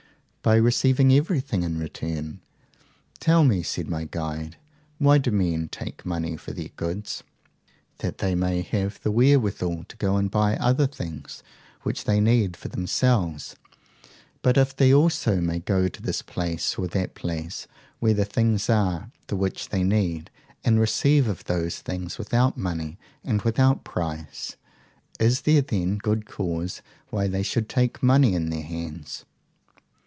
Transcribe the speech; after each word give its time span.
By 0.43 0.55
receiving 0.55 1.13
everything 1.13 1.61
in 1.61 1.77
return. 1.77 2.41
Tell 3.19 3.43
me, 3.43 3.61
said 3.61 3.87
my 3.87 4.05
guide, 4.09 4.57
why 4.97 5.19
do 5.19 5.29
men 5.29 5.69
take 5.69 6.03
money 6.03 6.35
for 6.35 6.51
their 6.51 6.69
goods? 6.69 7.21
That 7.99 8.17
they 8.17 8.33
may 8.33 8.63
have 8.63 8.99
wherewithal 9.05 9.83
to 9.83 9.95
go 9.97 10.17
and 10.17 10.31
buy 10.31 10.55
other 10.55 10.87
things 10.87 11.43
which 11.83 12.05
they 12.05 12.19
need 12.19 12.57
for 12.57 12.69
themselves. 12.69 13.55
But 14.41 14.57
if 14.57 14.75
they 14.75 14.91
also 14.91 15.39
may 15.41 15.59
go 15.59 15.87
to 15.87 16.01
this 16.01 16.23
place 16.23 16.75
or 16.75 16.87
that 16.87 17.13
place 17.13 17.67
where 17.99 18.15
the 18.15 18.25
things 18.25 18.67
are 18.67 19.11
the 19.27 19.35
which 19.35 19.69
they 19.69 19.83
need, 19.83 20.31
and 20.63 20.79
receive 20.79 21.27
of 21.27 21.43
those 21.43 21.81
things 21.81 22.17
without 22.17 22.57
money 22.57 22.97
and 23.23 23.43
without 23.43 23.83
price, 23.83 24.55
is 25.19 25.41
there 25.41 25.61
then 25.61 25.97
good 25.99 26.25
cause 26.25 26.81
why 27.09 27.27
they 27.27 27.43
should 27.43 27.69
take 27.69 28.01
money 28.01 28.33
in 28.33 28.49
their 28.49 28.63
hands? 28.63 29.25